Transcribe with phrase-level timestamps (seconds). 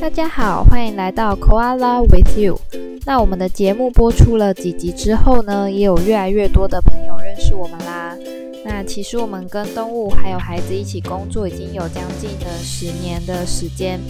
[0.00, 2.58] 大家好，欢迎来到 Koala with You。
[3.04, 8.16] 那我们的节目播出了几集之后呢，也有越来越多的朋友认识我们啦。
[8.64, 14.00] 那其实我们跟动物还有孩子一起工作，已经有将近的十年的时间。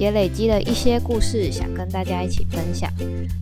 [0.00, 2.90] 也累积了一些故事，想跟大家一起分享。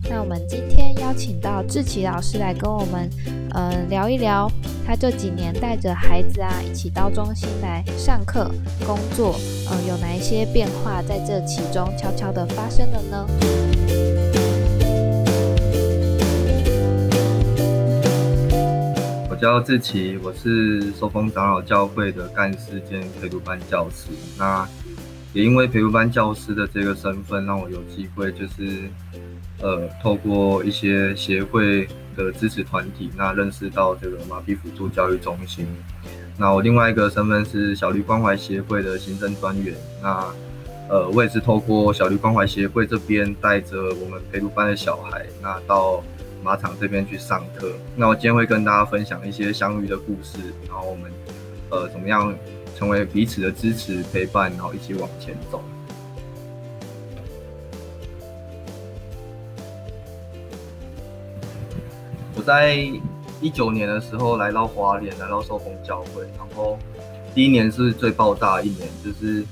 [0.09, 3.09] 那我们今天邀请到志奇老师来跟我们，
[3.55, 4.51] 嗯，聊一聊
[4.85, 8.51] 他这几年带着孩子啊，一起到中心来上课、
[8.85, 9.39] 工作，
[9.71, 13.25] 嗯，有哪一些变化在这其中悄悄的发生了呢？
[19.29, 24.11] 我叫志奇，我是寿丰长老教会的干事兼陪读班教师。
[24.37, 24.67] 那
[25.33, 28.89] 也因为陪读班教师的这个身份，让我有机会，就是
[29.61, 35.67] 呃，透过一些协会的支持团体，那认识到这个麻痹辅助教育中心。
[36.37, 39.75] 那我另外一个身份是小绿关怀协会的行政专员。
[40.01, 40.25] 那
[40.89, 46.03] 呃，我也是透过小绿关怀协会这边带着我们陪读班的小孩，那到
[46.43, 47.71] 马场这边去上课。
[47.95, 51.11] 那我今天会跟大家分享一些相遇的故事，然后我们
[51.69, 52.33] 呃怎么样？
[52.79, 55.61] 成为彼此的支持陪伴，然后一起往前走。
[62.37, 62.75] 我在
[63.41, 66.79] 一九年的时候来到华联，来到寿丰教会，然后
[67.35, 69.43] 第一年是最爆炸的一年，就是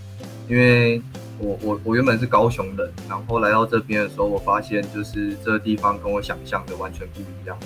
[0.47, 1.01] 因为
[1.37, 7.59] 我我我原本是高雄人，然后来到这边的时候，我发现就是这地方跟我想象的完全不一样，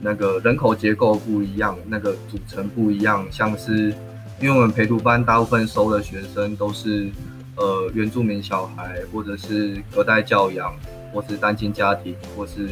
[0.00, 3.94] 那个人口结构不一样，那个组成不一样，像是。
[4.38, 7.08] 因为我们陪读班大部分收的学生都是，
[7.56, 10.74] 呃，原住民小孩，或者是隔代教养，
[11.10, 12.68] 或是单亲家庭，或是，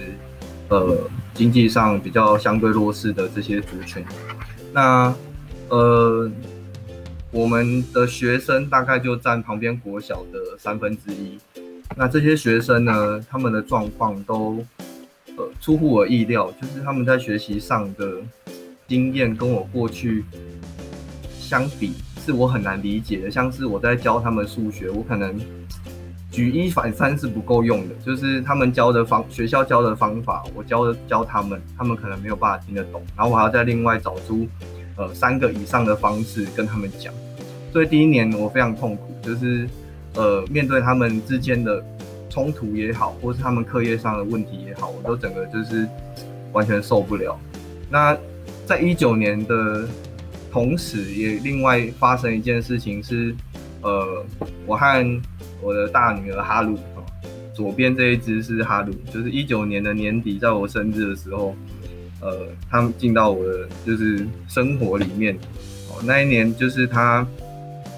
[0.69, 0.99] 呃，
[1.33, 4.05] 经济上比较相对弱势的这些族群。
[4.75, 5.15] 那，
[5.71, 6.31] 呃，
[7.31, 11.39] 我们的学生大概就占旁边国小的三分之一。
[11.97, 14.63] 那这些学生呢，他们的状况都，
[15.39, 18.19] 呃，出乎我意料，就是他们在学习上的
[18.87, 20.27] 经验跟我过去。
[21.55, 25.41] 相比是我很难理解的，像是我在教他们数学，我可能
[26.29, 34.49] 举一反三是不够用的，就是他们教的方学校教的方法，我教教他们，他们可能没有办法听得懂，然后我还要再另外找出
[34.97, 37.15] 呃三个以上的方式跟他们讲，
[37.73, 39.69] 所以第一年我非常痛苦，就是
[40.17, 41.81] 呃面对他们之间的
[42.29, 45.89] 冲突也好，或是他们课业上的问题也好，我都整个就是
[46.53, 47.39] 完全受不了。
[47.89, 48.19] 那
[48.67, 49.87] 在一九年的。
[50.55, 53.35] 同时，也另外发生一件事情是，
[53.83, 54.25] 呃，
[54.67, 55.21] 我和
[55.61, 56.79] 我的大女儿哈鲁，
[57.53, 61.57] 左边这一只是哈鲁，就是一九年的年底，在我生日的时候，
[62.21, 65.35] 呃，他们进到我的就是生活里面，
[65.91, 67.27] 哦，那一年就是他，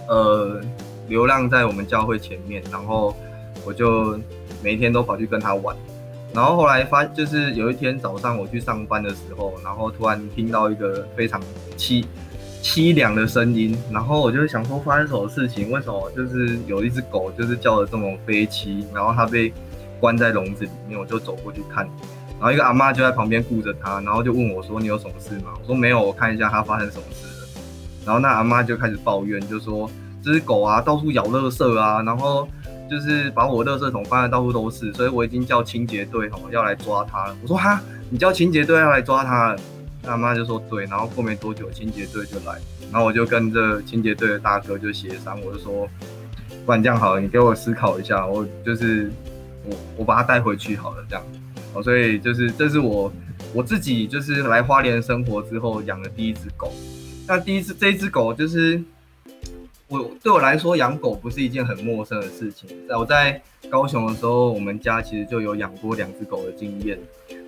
[0.08, 0.58] 呃，
[1.08, 3.14] 流浪在我们教会前面，然后
[3.66, 4.18] 我就
[4.62, 5.76] 每天都跑去跟他玩，
[6.32, 11.38] 然后后来发，就是有一天早上我去上班的时候，然后突然听到一个非常
[11.76, 12.02] 凄。
[12.66, 15.70] 凄凉的声音，然后我就想说发生什么事情？
[15.70, 18.84] 为什么就是有一只狗就是叫的这么悲凄？
[18.92, 19.52] 然后它被
[20.00, 21.88] 关在笼子里面，我就走过去看，
[22.40, 27.48] 然后一个阿妈就在旁边顾着它，然后就问我说：“你有什么事吗？”我说：“没有，我看一下它发生什么事了。”
[28.04, 29.88] 然后那阿妈就开始抱怨，就说
[30.20, 32.48] ：“这只狗啊，到处咬垃圾啊，然后
[32.90, 39.60] 就是把我垃圾桶放在到处都是，所以我已经叫清洁队哦要来抓它了。”我说：“哈，你叫清洁队要来抓它了？”
[40.06, 42.58] 他妈就说对，然后过没多久清洁队就来，
[42.92, 45.88] 然后我就跟这清洁队的大哥就协商，我就说，
[46.64, 49.10] 不然这样好了，你给我思考一下，我就是
[49.64, 51.24] 我我把它带回去好了，这样，
[51.74, 53.12] 哦，所以就是这是我
[53.52, 56.72] 我自己就是来花莲生活之后养的第一只狗，
[57.26, 58.80] 那第一只这一只狗就是
[59.88, 66.96] 我对我来说养狗不是一件很陌生的事情，在我在高雄的时候，我们家其实就有养过两只狗的经验。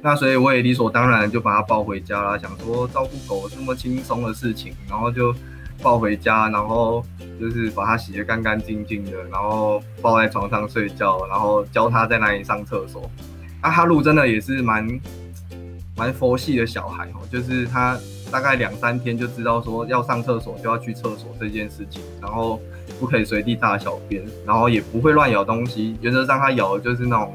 [0.00, 5.34] 那所以我也理所当然就把它抱回家啦，想说照顾狗这么轻松的事情，然后就
[5.82, 7.04] 抱回家，然后
[7.40, 13.10] 就是把它洗得干干净净的，然后抱在床上睡觉，然后教它在哪里上厕所。
[13.60, 14.88] 啊，哈鲁真的也是蛮
[15.96, 17.98] 蛮佛系的小孩哦，就是他
[18.30, 22.60] 大概两三天就知道说要上厕所就要去厕所这件事情，然后
[23.00, 27.34] 不可以随地大小便，然后也不会乱咬东西，原则上他咬的就是那种。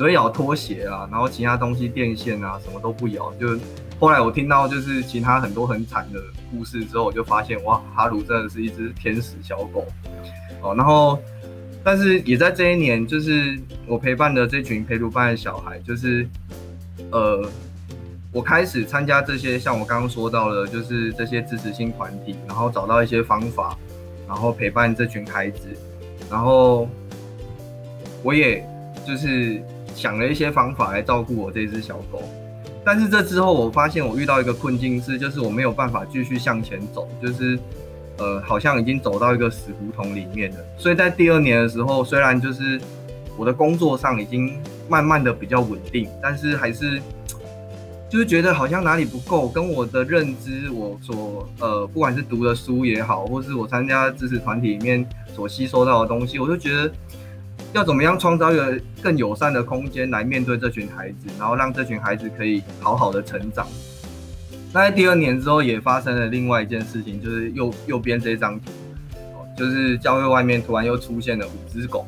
[0.00, 3.30] 只会咬拖鞋啊，然后其他东西电线啊什么都不咬。
[3.34, 3.48] 就
[3.98, 6.18] 后来我听到就是其他很多很惨的
[6.50, 9.86] 故事之后，我就发现哇，哈鲁真的是一只天使小狗
[10.62, 10.74] 哦。
[10.74, 11.18] 然后，
[11.84, 16.26] 但是也在这一年，就是我陪伴的这群陪读班的小孩，就是
[17.12, 17.46] 呃，
[18.32, 23.76] 我开始参加这些像我刚刚说到的，就是这些支持性团体，然后找到一些方法，
[24.26, 25.68] 然后陪伴这群孩子，
[26.30, 26.88] 然后。
[28.22, 28.62] 我也
[29.06, 29.62] 就是
[30.00, 32.22] 想了一些方法来照顾我这只小狗。
[32.82, 37.58] 但是这之后，我发现我遇到一个困境是，就是我没有办法继续向前走，就是
[38.16, 40.56] 呃，好像已经走到一个死胡同里面了。
[40.78, 42.80] 所以在第二年的时候，虽然就是
[43.36, 44.56] 我的工作上已经
[44.88, 46.98] 慢慢的比较稳定，但是还是
[48.08, 55.06] 就是觉得好像哪里不够，跟我的认知，我所呃，不管是读的书也好，或是我参加知识团体里面
[55.36, 56.90] 所吸收到的东西，我就觉得。
[57.72, 63.64] 要怎么样创造一个更友善的空间来面对这群孩子，然后让这群孩子可以好好的成长？
[64.72, 68.72] 那在第二年之后，也发生了另外一件事情，就是右右边这张图，
[69.56, 72.04] 就是教会外面突然又出现了五只狗。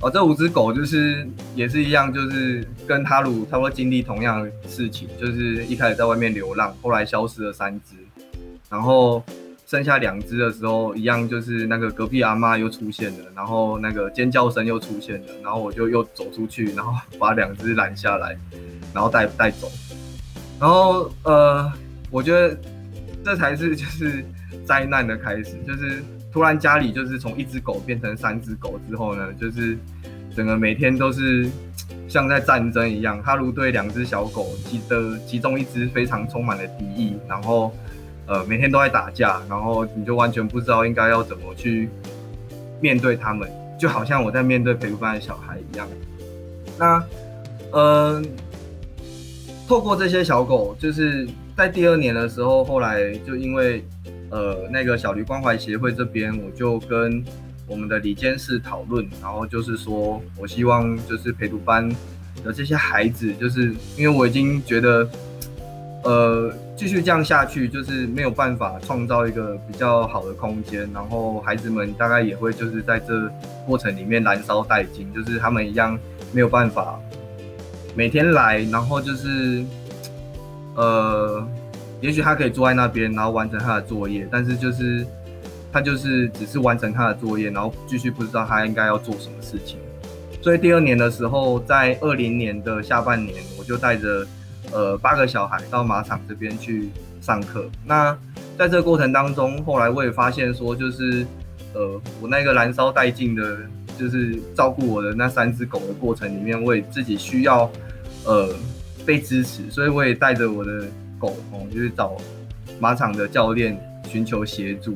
[0.00, 7.94] 哦，这五只狗就是也是一样，就是跟哈鲁差不多经历同样的事情，就是一开始在外面流浪，后来消失了三只，
[8.68, 9.22] 然后。
[9.70, 18.36] 剩下两只的时候，一样就是那个隔壁阿妈又出现了，然后那个尖叫声又出现了，然后我就又走出去，然后把两只拦下来，
[18.92, 19.70] 然后带带走。
[20.58, 21.72] 然后呃，
[22.10, 22.58] 我觉得
[23.24, 24.24] 这才是就是
[24.64, 26.02] 灾难的开始，就是
[26.32, 29.78] 突然家里就是从一只狗变成三只狗之后呢，就是
[30.34, 31.48] 整个每天都是
[32.08, 33.22] 像在战争一样。
[33.22, 37.72] 哈如对两只小狗其的其中一只非常充满了敌意，然后。
[38.30, 41.88] 呃，每天都在打架，然后你就完全不知道应该要怎么去
[42.80, 45.88] 面对他们，就好像我在面对陪读班的小孩一样。
[46.78, 47.04] 那，
[47.72, 48.22] 呃，
[49.66, 53.84] 透过这些小狗，就是在第二年的时候，后来就因为
[54.30, 57.24] 呃那个小驴关怀协会这边，我就跟
[57.66, 61.88] 我们的李监事讨论，然后就是说我希望就是陪读班
[62.44, 65.10] 的这些孩子，就是因为我已经觉得，
[66.02, 66.52] 呃。
[66.80, 73.30] 继续这样下去，就是没有办法创造一个比较好的空间，然后孩子们大概也会就是在这
[73.66, 75.98] 过程里面燃烧殆尽，就是他们一样
[76.32, 76.98] 没有办法
[77.94, 79.62] 每天来，然后就是
[80.74, 81.46] 呃，
[82.00, 85.06] 也许他可以坐在那边，然后完成他的作业，但是就是
[85.70, 89.78] 他就是只是完成他的作业，然后继续不知道他应该要做什么事情。
[90.40, 94.26] 所以第二年的时候，在二零年的下半年，我就带着。
[94.72, 96.90] 呃，八个小孩到马场这边去
[97.20, 97.68] 上课。
[97.84, 98.16] 那
[98.56, 101.26] 在这个过程当中，后来我也发现说，就是
[101.74, 103.58] 呃，我那个燃烧殆尽的，
[103.98, 107.68] 就是照顾我的那三只狗的过程里面，我也自己需要
[108.24, 108.48] 呃
[109.04, 110.84] 被支持，所以我也带着我的
[111.18, 112.16] 狗哦，就是找
[112.78, 113.76] 马场的教练
[114.06, 114.94] 寻求协助。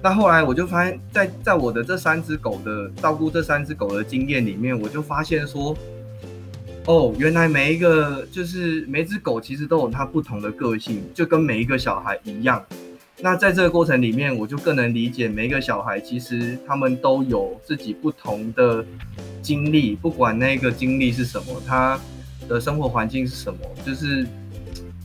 [0.00, 5.76] 那后来我就发现，在在我的这三只狗的照顾这三只狗的经验里面，我就发现说。
[6.86, 12.60] 哦，原来每一个就是每只狗其实都有它不同的个性，就跟每一个小孩一样。
[13.20, 18.84] 那在这个过程里面，我就更能理解每一个小孩其实他们都有自己不同的
[19.40, 21.96] 经历，不管那个经历是什么，他
[22.48, 24.26] 的生活环境是什么，就是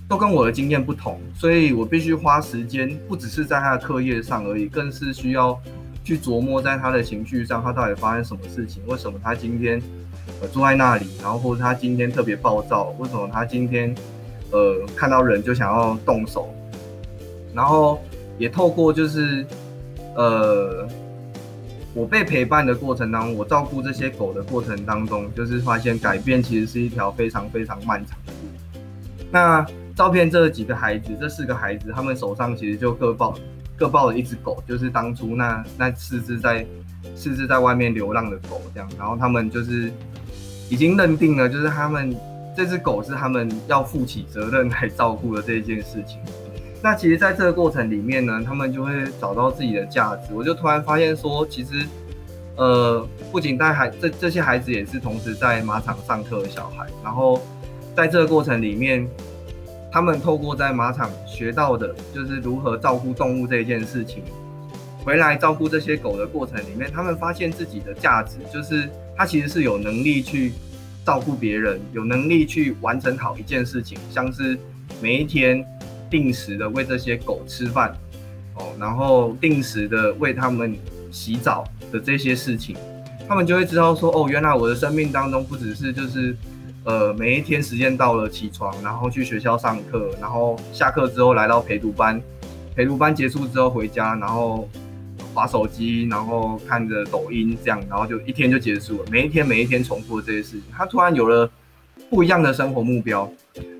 [0.09, 5.55] 都跟我的经验不同，所以我必须花时间，不只是在他的课业上而已，更是需要
[6.03, 9.79] 去琢磨在他的情绪上，他到底发生什么事情，为什么他今天。
[10.39, 13.95] 呃，坐在那里，然后或者他今天特别暴躁，为什么他今天，
[14.51, 16.47] 呃，看到人就想要动手，
[17.55, 17.99] 然后
[18.37, 19.43] 也透过就是，
[20.15, 20.87] 呃，
[21.95, 28.79] 我被陪伴的过程当中，我照顾这些狗的过程当中，就是发现改变其实是一条非常非常漫长的路。
[29.31, 33.35] 那照片这几个孩子，这四个孩子，他们手上其实就各抱
[33.75, 36.63] 各抱了一只狗，就是当初那那四只在
[37.15, 39.91] 四只在外面流浪的狗这样，然后他们就是。
[40.69, 42.15] 已经认定了，就是他们
[42.55, 46.19] 这只狗是他们要负起责任来照顾的这一件事情。
[46.81, 50.33] 那其实，在这个过程里面呢，他们就会找到自己的价值。
[50.33, 51.85] 我就突然发现说，其实，
[52.55, 56.85] 呃，不仅带孩这这些孩子也是同时在马场上课的小孩。
[57.03, 57.41] 然后，
[57.95, 59.07] 在这个过程里面，
[59.91, 64.23] 他们透过在马场学到的，就是如何照顾动物这一件事情，
[65.03, 68.89] 回来照顾这些狗的过程里面，他们发现自己的价值就是。
[69.17, 70.53] 他其实是有能力去
[71.03, 74.55] 照顾别人，有能力去完成好一件事情，像是
[75.01, 75.65] 每一天
[76.09, 77.97] 定时的喂这些狗吃饭，
[78.53, 80.77] 哦，然后定时的为他们
[81.11, 82.75] 洗澡的这些事情，
[83.27, 86.35] 他们就会知道说，哦，原来我的生命当中不只是就是，
[86.83, 92.21] 呃，每一天时间到了起床，然后去学校上课，然后下课之后来到陪读班，
[92.75, 94.69] 陪读班结束之后回家，然后。
[95.37, 99.05] 划手机，然后看着抖音，这样，然后就一天就结束了。
[99.11, 101.47] 每一天，每一天重复这些事情，他突然有了
[102.09, 103.31] 不一样的生活目标。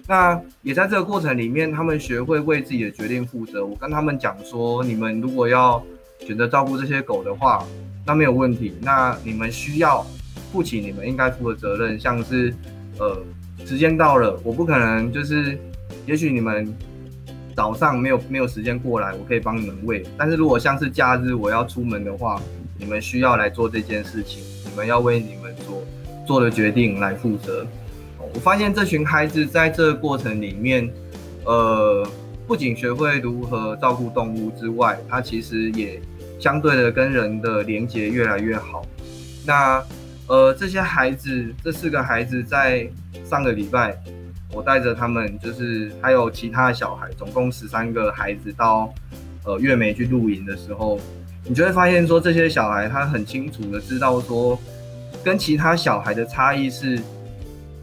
[0.07, 3.65] 那也在这个过程里面，他们学会为自己的决定负责。
[3.65, 5.83] 我跟他们讲说，你们如果要
[6.19, 7.65] 选择照顾这些狗的话，
[8.05, 8.75] 那没有问题。
[8.79, 10.05] 那你们需要
[10.51, 12.53] 负起你们应该负的责任，像是
[12.99, 13.19] 呃
[13.65, 15.57] 时间到了，我不可能就是，
[16.05, 16.71] 也许你们
[17.57, 22.39] 早上没有没有时间过来，我可以帮你们喂，但是如果像是假日我要出门的话，
[22.77, 25.83] 你们需要来做这件事情，你们要为你们做
[26.27, 27.65] 做的决定来负责。
[28.35, 30.87] 我发现这群孩子在这个过程里面，
[31.45, 32.07] 呃，
[32.45, 35.99] 不仅学会如何照顾动物之外，他其实也
[36.39, 38.85] 相对的跟人的连接越来越好。
[39.47, 39.83] 那
[40.27, 42.87] 呃，这些孩子，这四个孩子在
[43.25, 43.97] 上个礼拜，
[44.51, 48.94] 我带着他们，就是还有其他的小孩，总共十三个孩子到
[49.44, 51.00] 呃月梅去露营的时候，
[51.44, 54.58] 你就会发现说，这些小孩他很清楚的知道说，
[55.24, 57.00] 跟其他小孩的差异是。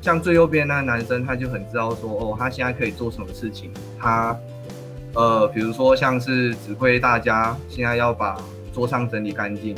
[0.01, 3.71] 像最右边那个男生，他就很知道说，哦，他现在可以做什么事情。
[3.99, 4.39] 他，
[5.15, 8.37] 呃，比如说像是指挥大家现在要把
[8.71, 9.75] 桌上整理干净，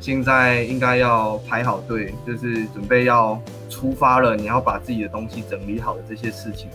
[0.00, 3.38] 现在应该要排好队，就是准备要
[3.70, 4.36] 出发了。
[4.36, 6.68] 你要把自己的东西整理好的这些事情。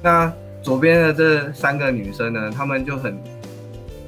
[0.00, 0.32] 那
[0.62, 3.18] 左边的这三个女生呢，她们就很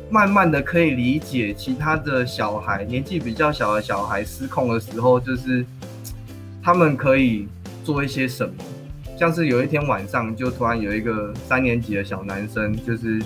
[0.08, 5.66] 慢慢的可以理解其他的小孩年纪比较小的小孩失控的时候，就是
[6.62, 7.48] 他们可以。
[7.82, 8.54] 做一些什么，
[9.18, 13.20] 像是有一天晚上，就突然有一个三年级的小男生，就是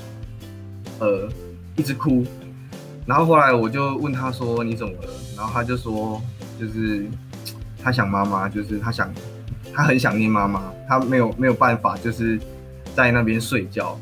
[1.01, 1.29] 呃
[1.75, 2.25] 一直哭，
[3.05, 5.09] 然后后来我就问他说你怎么了？
[5.37, 6.23] 然后他就说
[6.59, 7.05] 就是
[7.85, 9.13] 他想妈妈，就是他想
[9.75, 12.41] 他很想念妈妈，他没有没有办法就是
[12.97, 13.97] 在那边睡觉。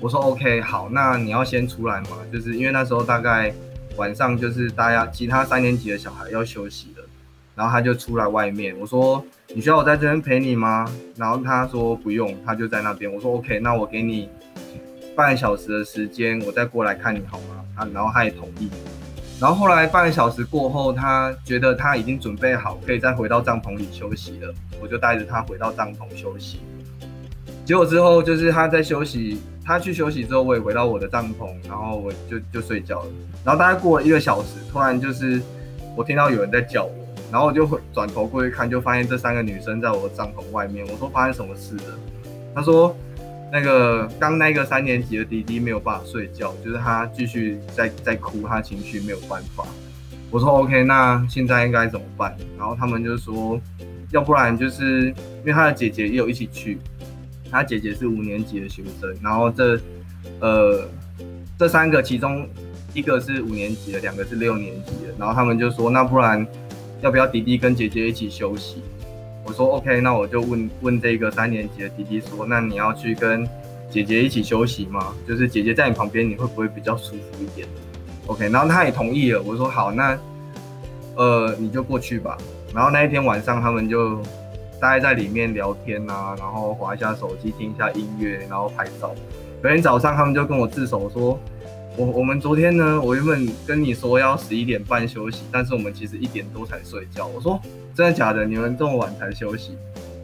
[0.00, 3.52] 我说 OK 好，那你要先出来嘛，就是因为那时候大概
[3.96, 7.04] 晚上就是大家其他三年级的小孩要休息了，
[7.56, 9.22] 然后他就出来外面，我说。
[9.54, 10.90] 你需要我在这边陪你吗？
[11.16, 13.12] 然后他说不用，他就在那边。
[13.12, 14.28] 我说 OK，那我给你
[15.14, 17.62] 半小时的时间，我再过来看你好吗？
[17.76, 18.70] 啊，然后他也同意。
[19.40, 24.54] 然后后来半个小时过后，他觉得他已经准备好，可以再回到帐篷里休息了。
[24.80, 26.60] 我就带着他回到帐篷休息。
[27.64, 33.08] 结果之后就是他在休息，他去休息之后，我也回到我的帐篷，然后我就就睡觉了。
[33.44, 35.42] 然后大概过了一个小时，突然就是
[35.96, 36.92] 我听到有人在叫我。
[37.32, 40.86] 然后我就转头过去看，就发现这三个女生在我的帐篷外面。
[40.86, 41.98] 我说发生什么事了？
[42.54, 42.94] 他说
[43.54, 49.64] 那个刚那个三年级的弟弟没有办法睡觉，就是他继续在在哭，他情绪没有办法。
[50.28, 52.36] 我说 OK，那现在应该怎么办？
[52.58, 53.60] 然后他们就说，
[54.10, 56.80] 要不然就是因为他的姐姐也有一起去，
[57.48, 59.78] 他姐姐是五年级的学生，然后这
[60.40, 60.88] 呃
[61.56, 62.48] 这三个其中
[62.92, 66.44] 一个是五年级的，两个是六年级的，然后他们就说那不然。
[67.00, 68.82] 要不要弟弟跟姐姐一起休息？
[69.46, 73.46] 我说 OK，那我就问问这个三年级的弟弟说，那你要去跟
[73.90, 75.14] 姐姐一起休息吗？
[75.28, 77.68] 就是姐姐在你旁边，你会不会比较舒服一点
[78.26, 79.42] ？OK，然后他也同意了。
[79.42, 80.18] 我说好，那
[81.16, 82.38] 呃你就过去吧。
[82.74, 84.20] 然后那一天晚上，他们就
[84.80, 89.14] 待在里面聊天啊，然后划一下手机，听一下音乐，然后拍照。
[89.60, 91.38] 昨天早上他们就跟我自首说。
[91.96, 97.24] 我我们昨天呢，我原本跟你说要十一点半休息，但是我们其实一点多才睡觉。
[97.28, 97.60] 我说
[97.94, 98.44] 真的假的？
[98.44, 99.78] 你们这么晚才休息？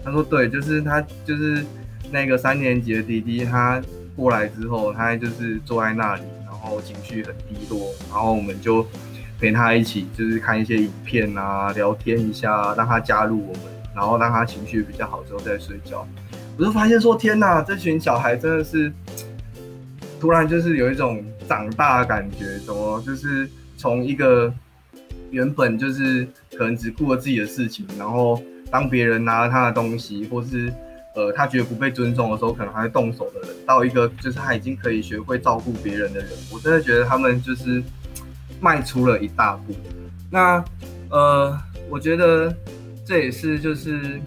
[0.05, 1.65] 他说对，就是他就是
[2.11, 3.81] 那个三年级的弟弟，他
[4.17, 8.85] 过来之后，他就是坐在那里，然后情绪很低落，然后我们就
[9.39, 13.63] 陪他一起就是看一些影片啊，聊天一下，让他加入我们，
[13.95, 16.05] 然后让他情绪比较好之后再睡觉。
[16.59, 18.93] 我就发现说天哪，这群小孩真的是
[20.19, 21.25] 突然就是有一种。
[21.51, 24.55] 长大的感觉，怎么就是从一个
[25.33, 26.25] 原本就是
[26.57, 28.41] 可能只顾了自己的事情，然后
[28.71, 30.73] 当别人拿了他的东西，或是
[31.17, 37.83] 呃他觉得不被尊重的时候，可能还会动手的人，到一个就是他已经可以学会照顾别人的人，我真的觉得他们就是
[38.61, 39.75] 迈出了一大步。
[40.31, 40.65] 那
[41.11, 42.55] 呃，我觉得
[43.05, 44.21] 这也是就是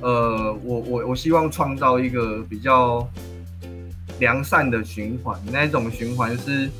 [0.00, 3.04] 呃，我我我希望创造一个比较。
[4.18, 6.70] 良善的循环，那一种循环是，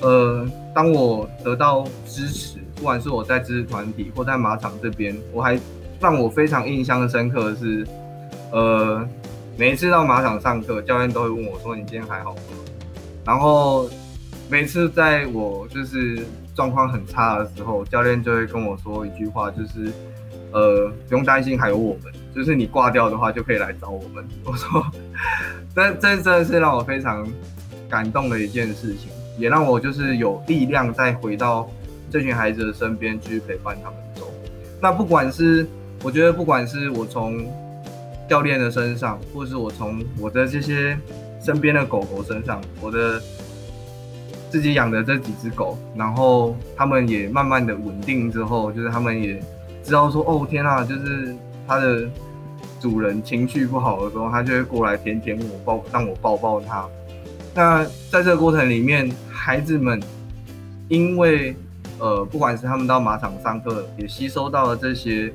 [0.00, 5.58] 呃，当我得到支持，不管是我在知识团体或在马场这边，我还
[6.00, 7.86] 让我非常印象深刻的是，
[8.52, 9.08] 呃，
[9.56, 12.40] 每一次到马场上课，教练都会问我说：“你今天还好吗？”
[13.26, 13.90] 然后
[14.48, 16.24] 每次在我就是
[16.54, 19.90] 状况很差的时候，教练就会跟我说一句话，就是，
[20.52, 24.24] 呃，不用担心，还有我们，就是你挂掉的话就可以来找我们。
[24.44, 24.86] 我说。
[25.74, 27.26] 这这真的是让我非常
[27.88, 31.68] 感动的一件事情，也让我就是有力量再回到
[32.10, 34.28] 这群孩子的身边去陪伴他们走。
[34.80, 35.66] 那不管是
[36.02, 37.46] 我觉得，不管是我从
[38.28, 40.96] 教练的身上，或是我从我的这些
[41.40, 43.20] 身边的狗狗身上，我的
[44.50, 49.42] 自己养的这几只狗，然后他们也慢慢的稳定之后，就是他们也
[49.82, 51.34] 知道说哦天啊，就是
[51.66, 52.08] 他的
[52.80, 56.86] 主人情绪不好的时候，它就会过来舔舔我，抱让我抱抱它。
[57.54, 60.00] 那在这个过程里面，孩子们
[60.88, 61.56] 因为
[61.98, 65.32] 呃，不管是他们到马场上课，也吸收到了这些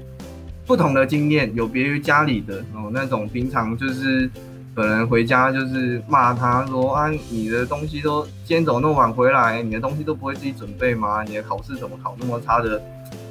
[0.66, 4.30] 不同的经验，有别于家里的哦那种平常就是
[4.76, 9.62] 可能回家就是骂他说啊，你的东西都今天走那么晚回来？
[9.64, 11.24] 你的东西都不会自己准备吗？
[11.24, 12.82] 你的考试怎么考那么差的？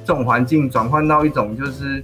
[0.05, 2.03] 这种环境转换到一种就是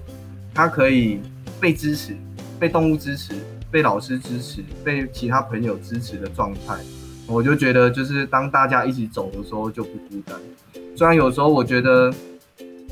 [0.54, 1.18] 他可以
[1.60, 2.16] 被支持、
[2.58, 3.34] 被动物支持。
[3.68, 6.78] 被老师支持，被其他朋友支持的状态，
[7.26, 10.36] 我就觉得就是当大家一起走的时候就不孤单。
[10.94, 12.14] 虽然有时候我觉得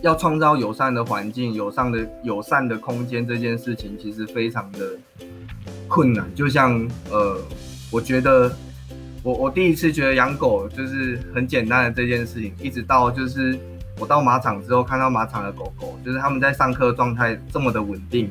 [0.02, 4.90] 要创造友善的环境、友善的友善的空间这件事情其实非常的
[5.88, 6.28] 困难。
[6.34, 7.40] 就像呃，
[7.90, 8.54] 我觉得
[9.22, 13.58] 我我第一次觉得养狗就是很简单的这件事情，一直到就是
[13.98, 18.30] 我到马场之后看到马场的狗狗，就是他们在上课状态这么的稳定。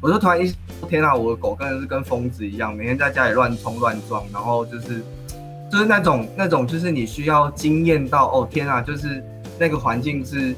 [0.00, 0.52] 我就突然一
[0.88, 5.00] 天啊，我的狗真的是跟疯子一样，每天在家里乱冲乱撞，然后就是
[5.70, 9.22] 就是那种那种就是你需要经验到哦天啊，就是
[9.58, 10.54] 那个环境是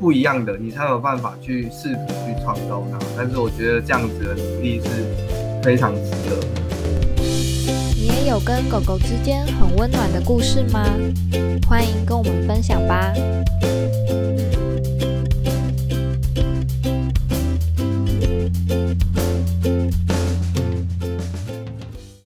[0.00, 2.98] 不一样的，你才有办法去试图去创造它。
[3.16, 4.88] 但是我觉得这样子的努力是
[5.62, 6.36] 非常值得。
[7.18, 10.84] 你也有跟狗狗之间很温暖的故事吗？
[11.68, 13.12] 欢迎跟我们分享吧。